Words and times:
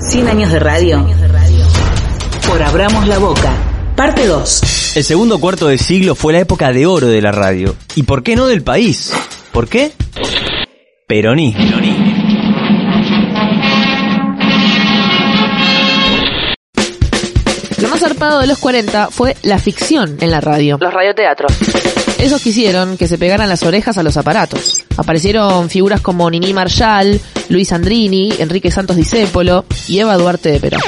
100 0.00 0.28
años 0.28 0.52
de 0.52 0.58
radio. 0.60 1.06
Por 2.46 2.62
Abramos 2.62 3.06
la 3.08 3.18
Boca. 3.18 3.52
Parte 3.96 4.26
2. 4.26 4.96
El 4.96 5.04
segundo 5.04 5.38
cuarto 5.40 5.66
de 5.66 5.76
siglo 5.76 6.14
fue 6.14 6.32
la 6.32 6.38
época 6.38 6.72
de 6.72 6.86
oro 6.86 7.08
de 7.08 7.20
la 7.20 7.32
radio. 7.32 7.74
¿Y 7.96 8.04
por 8.04 8.22
qué 8.22 8.36
no 8.36 8.46
del 8.46 8.62
país? 8.62 9.12
¿Por 9.52 9.68
qué? 9.68 9.92
Peronismo. 11.08 11.87
Zarpado 18.18 18.40
de 18.40 18.48
los 18.48 18.58
40 18.58 19.10
fue 19.10 19.36
la 19.42 19.58
ficción 19.58 20.16
en 20.20 20.30
la 20.32 20.40
radio. 20.40 20.76
Los 20.80 20.92
radioteatros. 20.92 21.52
Esos 22.18 22.42
quisieron 22.42 22.96
que 22.96 23.06
se 23.06 23.16
pegaran 23.16 23.48
las 23.48 23.62
orejas 23.62 23.96
a 23.96 24.02
los 24.02 24.16
aparatos. 24.16 24.82
Aparecieron 24.96 25.70
figuras 25.70 26.00
como 26.00 26.28
Nini 26.28 26.52
Marshall, 26.52 27.20
Luis 27.48 27.72
Andrini, 27.72 28.32
Enrique 28.40 28.72
Santos 28.72 28.96
Discépolo 28.96 29.64
y 29.86 30.00
Eva 30.00 30.16
Duarte 30.16 30.50
de 30.50 30.58
Perón. 30.58 30.80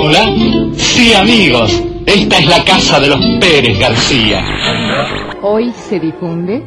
Hola. 0.00 0.34
Sí, 0.76 1.14
amigos. 1.14 1.70
Esta 2.06 2.38
es 2.38 2.46
la 2.46 2.64
casa 2.64 2.98
de 2.98 3.06
los 3.06 3.20
Pérez 3.40 3.78
García. 3.78 4.44
Hoy 5.44 5.72
se 5.72 5.98
difunde 5.98 6.62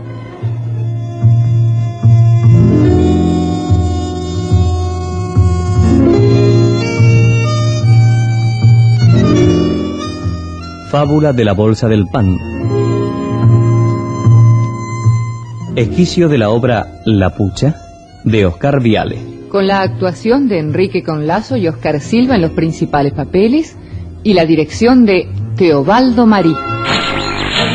Fábula 10.89 11.31
de 11.31 11.45
la 11.45 11.53
Bolsa 11.53 11.87
del 11.87 12.07
Pan. 12.07 12.37
Esquicio 15.77 16.27
de 16.27 16.37
la 16.37 16.49
obra 16.49 17.01
La 17.05 17.29
Pucha 17.29 17.75
de 18.25 18.45
Oscar 18.45 18.81
Viale. 18.81 19.17
con 19.49 19.67
la 19.67 19.83
actuación 19.83 20.49
de 20.49 20.59
Enrique 20.59 21.01
Conlazo 21.01 21.55
y 21.55 21.69
Oscar 21.69 22.01
Silva 22.01 22.35
en 22.35 22.41
los 22.41 22.51
principales 22.51 23.13
papeles 23.13 23.77
y 24.21 24.33
la 24.33 24.45
dirección 24.45 25.05
de 25.05 25.29
Teobaldo 25.55 26.25
Marí. 26.25 26.53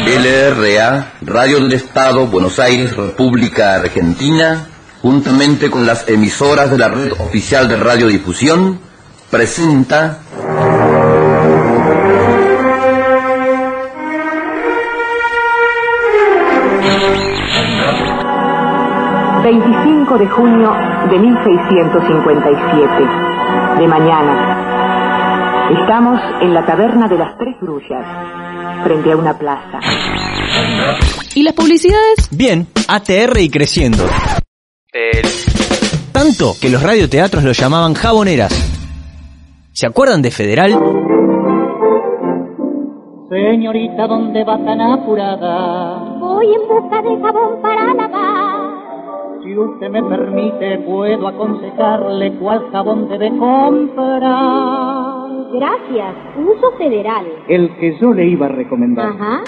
LRA, 0.06 1.12
Radio 1.22 1.60
del 1.60 1.72
Estado, 1.72 2.26
Buenos 2.26 2.58
Aires, 2.58 2.96
República 2.96 3.74
Argentina, 3.74 4.68
juntamente 5.02 5.70
con 5.70 5.86
las 5.86 6.08
emisoras 6.08 6.70
de 6.70 6.78
la 6.78 6.88
red 6.88 7.12
oficial 7.12 7.68
de 7.68 7.76
radiodifusión, 7.76 8.80
presenta 9.30 10.18
25 19.42 20.18
de 20.18 20.26
junio 20.28 20.72
de 21.10 21.18
1657. 21.18 23.08
De 23.78 23.88
mañana. 23.88 24.79
Estamos 25.70 26.20
en 26.42 26.52
la 26.52 26.66
taberna 26.66 27.06
de 27.06 27.16
las 27.16 27.38
Tres 27.38 27.54
Grullas, 27.60 28.04
frente 28.82 29.12
a 29.12 29.16
una 29.16 29.38
plaza. 29.38 29.78
¿Y 31.34 31.44
las 31.44 31.54
publicidades? 31.54 32.28
Bien, 32.32 32.66
ATR 32.88 33.38
y 33.38 33.48
creciendo. 33.48 34.04
Tanto 36.12 36.54
que 36.60 36.70
los 36.70 36.82
radioteatros 36.82 37.44
lo 37.44 37.52
llamaban 37.52 37.94
jaboneras. 37.94 38.52
¿Se 39.72 39.86
acuerdan 39.86 40.22
de 40.22 40.32
Federal? 40.32 40.72
Señorita, 43.30 44.08
¿dónde 44.08 44.42
va 44.42 44.58
tan 44.64 44.80
apurada? 44.80 46.18
Voy 46.18 46.46
en 46.52 46.68
busca 46.68 47.00
de 47.00 47.16
jabón 47.22 47.62
para 47.62 47.94
lavar. 47.94 48.70
Si 49.44 49.56
usted 49.56 49.88
me 49.88 50.02
permite, 50.02 50.78
puedo 50.78 51.28
aconsejarle 51.28 52.32
cuál 52.40 52.70
jabón 52.72 53.08
debe 53.08 53.30
comprar. 53.38 54.69
Gracias, 55.60 56.16
uso 56.38 56.72
federal. 56.78 57.26
El 57.46 57.68
que 57.76 57.94
yo 58.00 58.14
le 58.14 58.26
iba 58.26 58.46
a 58.46 58.48
recomendar. 58.48 59.08
Ajá. 59.08 59.42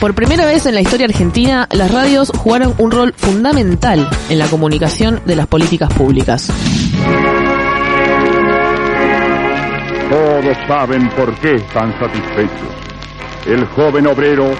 Por 0.00 0.14
primera 0.14 0.46
vez 0.46 0.64
en 0.66 0.76
la 0.76 0.80
historia 0.80 1.06
argentina, 1.06 1.66
las 1.72 1.92
radios 1.92 2.30
jugaron 2.30 2.72
un 2.78 2.92
rol 2.92 3.12
fundamental 3.16 4.08
en 4.28 4.38
la 4.38 4.46
comunicación 4.46 5.18
de 5.26 5.34
las 5.34 5.48
políticas 5.48 5.92
públicas. 5.92 6.46
Todos 10.08 10.56
saben 10.68 11.08
por 11.16 11.34
qué 11.40 11.56
están 11.56 11.98
satisfechos. 11.98 12.68
El 13.44 13.64
joven 13.66 14.06
obrero 14.06 14.52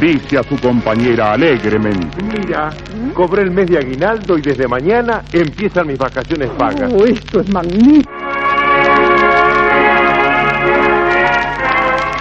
dice 0.00 0.38
a 0.38 0.44
su 0.44 0.56
compañera 0.60 1.32
alegremente. 1.32 2.22
Mira, 2.22 2.70
cobré 3.14 3.42
el 3.42 3.50
mes 3.50 3.66
de 3.66 3.78
aguinaldo 3.78 4.38
y 4.38 4.42
desde 4.42 4.68
mañana 4.68 5.22
empiezan 5.32 5.88
mis 5.88 5.98
vacaciones 5.98 6.50
pagas. 6.50 6.92
Oh, 6.92 7.04
esto 7.04 7.40
es 7.40 7.52
magnífico. 7.52 8.15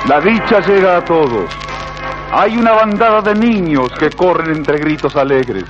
La 0.07 0.21
dicha 0.21 0.59
llega 0.59 0.97
a 0.97 1.03
todos. 1.03 1.49
Hay 2.31 2.55
una 2.57 2.73
bandada 2.73 3.21
de 3.21 3.33
niños 3.33 3.89
que 3.97 4.11
corren 4.11 4.51
entre 4.51 4.77
gritos 4.77 5.15
alegres. 5.15 5.63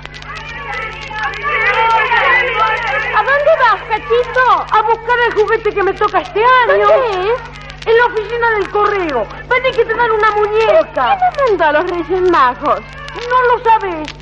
¿A 3.15 3.23
dónde 3.23 3.51
vas, 3.61 3.81
cachito? 3.87 4.65
A 4.71 4.81
buscar 4.81 5.17
el 5.29 5.33
juguete 5.35 5.71
que 5.73 5.83
me 5.83 5.93
toca 5.93 6.19
este 6.19 6.41
año. 6.41 6.85
¿Dónde 6.85 7.31
es? 7.31 7.87
En 7.87 7.97
la 7.97 8.05
oficina 8.07 8.49
del 8.59 8.69
correo. 8.71 9.25
Vení 9.47 9.71
que 9.73 9.85
te 9.85 9.93
dan 9.93 10.11
una 10.11 10.31
muñeca. 10.31 11.17
¿Qué 11.17 11.37
te 11.37 11.51
mandó 11.51 11.65
a 11.65 11.71
los 11.71 11.91
Reyes 11.91 12.29
Magos? 12.29 12.81
No 13.29 13.55
lo 13.55 13.63
sabes. 13.63 14.13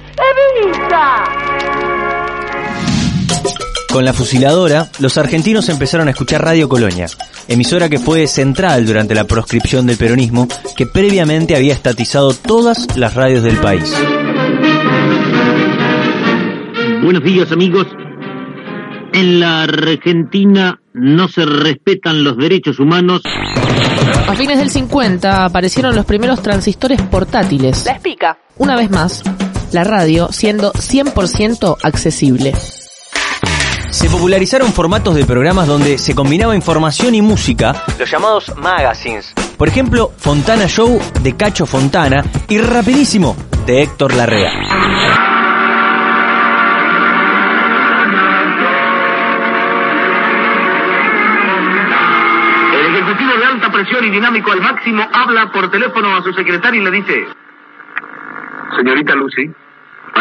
¡Evita! 0.61 1.23
Con 3.93 4.05
la 4.05 4.13
fusiladora, 4.13 4.89
los 4.97 5.19
argentinos 5.19 5.69
empezaron 5.69 6.07
a 6.07 6.11
escuchar 6.11 6.43
Radio 6.43 6.67
Colonia, 6.67 7.05
emisora 7.47 7.89
que 7.89 7.99
fue 7.99 8.25
central 8.25 8.87
durante 8.87 9.13
la 9.13 9.25
proscripción 9.25 9.85
del 9.85 9.97
peronismo, 9.97 10.47
que 10.75 10.87
previamente 10.87 11.55
había 11.55 11.75
estatizado 11.75 12.33
todas 12.33 12.97
las 12.97 13.13
radios 13.13 13.43
del 13.43 13.55
país. 13.57 13.93
Buenos 17.03 17.23
días 17.23 17.51
amigos. 17.51 17.85
En 19.13 19.39
la 19.39 19.61
Argentina 19.61 20.81
no 20.95 21.27
se 21.27 21.45
respetan 21.45 22.23
los 22.23 22.35
derechos 22.35 22.79
humanos. 22.79 23.21
A 24.27 24.33
fines 24.35 24.57
del 24.57 24.71
50 24.71 25.45
aparecieron 25.45 25.95
los 25.95 26.07
primeros 26.07 26.41
transistores 26.41 26.99
portátiles. 26.99 27.85
La 27.85 27.91
espica. 27.91 28.39
Una 28.57 28.75
vez 28.75 28.89
más, 28.89 29.21
la 29.71 29.83
radio 29.83 30.31
siendo 30.31 30.73
100% 30.73 31.77
accesible. 31.83 32.53
Se 33.93 34.09
popularizaron 34.09 34.73
formatos 34.73 35.13
de 35.13 35.23
programas 35.23 35.67
donde 35.67 35.99
se 35.99 36.15
combinaba 36.15 36.55
información 36.55 37.13
y 37.13 37.21
música, 37.21 37.83
los 37.99 38.09
llamados 38.09 38.51
magazines. 38.57 39.31
Por 39.55 39.67
ejemplo, 39.67 40.11
Fontana 40.17 40.67
Show 40.67 40.99
de 41.21 41.37
Cacho 41.37 41.67
Fontana 41.67 42.23
y 42.49 42.57
Rapidísimo 42.57 43.37
de 43.67 43.83
Héctor 43.83 44.15
Larrea. 44.15 44.51
El 52.73 52.95
ejecutivo 52.95 53.37
de 53.37 53.45
alta 53.45 53.71
presión 53.71 54.05
y 54.05 54.09
dinámico 54.09 54.51
al 54.51 54.61
máximo 54.61 55.07
habla 55.13 55.51
por 55.53 55.69
teléfono 55.69 56.17
a 56.17 56.23
su 56.23 56.33
secretaria 56.33 56.81
y 56.81 56.83
le 56.83 56.91
dice: 56.91 57.25
Señorita 58.75 59.13
Lucy, 59.13 59.51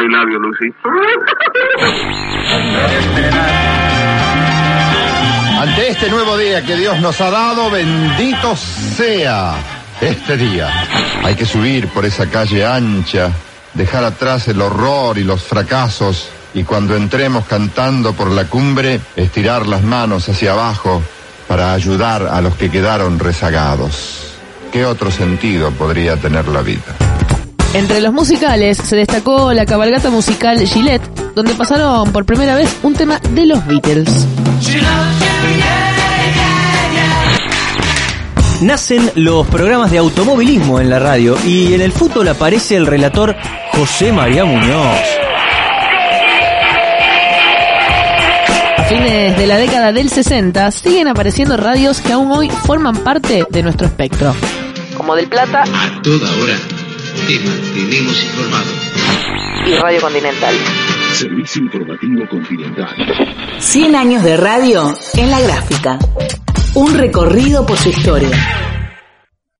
Lucy. 0.08 0.74
Ante 5.60 5.88
este 5.88 6.10
nuevo 6.10 6.36
día 6.36 6.64
que 6.64 6.76
Dios 6.76 7.00
nos 7.00 7.20
ha 7.20 7.30
dado, 7.30 7.70
bendito 7.70 8.56
sea 8.56 9.54
este 10.00 10.36
día. 10.36 10.68
Hay 11.22 11.36
que 11.36 11.46
subir 11.46 11.88
por 11.88 12.04
esa 12.04 12.28
calle 12.28 12.66
ancha, 12.66 13.30
dejar 13.74 14.04
atrás 14.04 14.48
el 14.48 14.60
horror 14.60 15.18
y 15.18 15.24
los 15.24 15.42
fracasos, 15.42 16.28
y 16.54 16.64
cuando 16.64 16.96
entremos 16.96 17.46
cantando 17.46 18.12
por 18.12 18.30
la 18.30 18.46
cumbre, 18.46 19.00
estirar 19.14 19.66
las 19.66 19.82
manos 19.82 20.28
hacia 20.28 20.52
abajo 20.52 21.00
para 21.46 21.72
ayudar 21.72 22.26
a 22.26 22.40
los 22.40 22.56
que 22.56 22.70
quedaron 22.70 23.20
rezagados. 23.20 24.32
¿qué 24.72 24.86
otro 24.86 25.10
sentido 25.10 25.70
podría 25.70 26.16
tener 26.16 26.48
la 26.48 26.62
vida? 26.62 27.11
Entre 27.74 28.02
los 28.02 28.12
musicales 28.12 28.76
se 28.76 28.96
destacó 28.96 29.54
la 29.54 29.64
cabalgata 29.64 30.10
musical 30.10 30.58
Gillette, 30.66 31.02
donde 31.34 31.54
pasaron 31.54 32.12
por 32.12 32.26
primera 32.26 32.54
vez 32.54 32.76
un 32.82 32.92
tema 32.92 33.18
de 33.30 33.46
los 33.46 33.66
Beatles. 33.66 34.26
Nacen 38.60 39.10
los 39.14 39.46
programas 39.46 39.90
de 39.90 39.98
automovilismo 39.98 40.80
en 40.80 40.90
la 40.90 40.98
radio 40.98 41.36
y 41.46 41.72
en 41.72 41.80
el 41.80 41.92
fútbol 41.92 42.28
aparece 42.28 42.76
el 42.76 42.86
relator 42.86 43.34
José 43.72 44.12
María 44.12 44.44
Muñoz. 44.44 45.00
A 48.76 48.84
fines 48.84 49.38
de 49.38 49.46
la 49.46 49.56
década 49.56 49.92
del 49.92 50.10
60 50.10 50.70
siguen 50.72 51.08
apareciendo 51.08 51.56
radios 51.56 52.02
que 52.02 52.12
aún 52.12 52.30
hoy 52.32 52.50
forman 52.50 52.96
parte 52.98 53.46
de 53.48 53.62
nuestro 53.62 53.86
espectro, 53.86 54.34
como 54.94 55.16
Del 55.16 55.28
Plata 55.28 55.62
A 55.62 56.02
toda 56.02 56.30
hora 56.36 56.81
te 57.26 57.38
mantenemos 57.40 58.24
informado. 58.24 58.70
y 59.66 59.74
Radio 59.74 60.00
Continental. 60.00 60.54
Servicio 61.12 61.62
Informativo 61.62 62.28
Continental. 62.28 62.88
100 63.58 63.96
años 63.96 64.22
de 64.24 64.36
radio 64.36 64.94
en 65.14 65.30
la 65.30 65.40
gráfica. 65.40 65.98
Un 66.74 66.94
recorrido 66.94 67.66
por 67.66 67.76
su 67.76 67.90
historia. 67.90 68.30